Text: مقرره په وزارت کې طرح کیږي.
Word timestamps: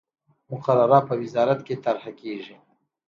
مقرره 0.51 0.99
په 1.07 1.13
وزارت 1.21 1.59
کې 1.67 1.75
طرح 1.85 2.03
کیږي. 2.19 2.55